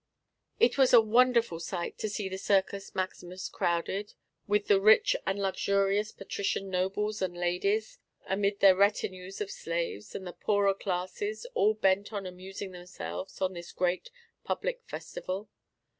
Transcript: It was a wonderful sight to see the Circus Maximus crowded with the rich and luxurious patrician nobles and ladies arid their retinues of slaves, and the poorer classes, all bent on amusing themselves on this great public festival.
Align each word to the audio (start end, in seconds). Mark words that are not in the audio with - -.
It 0.59 0.79
was 0.79 0.93
a 0.93 0.99
wonderful 0.99 1.59
sight 1.59 1.99
to 1.99 2.09
see 2.09 2.27
the 2.27 2.39
Circus 2.39 2.95
Maximus 2.95 3.47
crowded 3.47 4.15
with 4.47 4.65
the 4.65 4.81
rich 4.81 5.15
and 5.27 5.39
luxurious 5.39 6.11
patrician 6.11 6.71
nobles 6.71 7.21
and 7.21 7.37
ladies 7.37 7.99
arid 8.25 8.61
their 8.61 8.75
retinues 8.75 9.41
of 9.41 9.51
slaves, 9.51 10.15
and 10.15 10.25
the 10.25 10.33
poorer 10.33 10.73
classes, 10.73 11.45
all 11.53 11.75
bent 11.75 12.11
on 12.11 12.25
amusing 12.25 12.71
themselves 12.71 13.41
on 13.43 13.53
this 13.53 13.71
great 13.71 14.09
public 14.43 14.81
festival. 14.87 15.49